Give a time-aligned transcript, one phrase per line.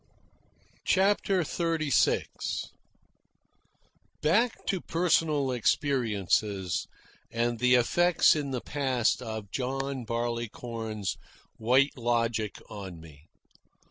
[0.83, 2.23] CHAPTER XXXVI
[4.23, 6.87] Back to personal experiences
[7.31, 11.17] and the effects in the past of John Barleycorn's
[11.59, 13.27] White Logic on me.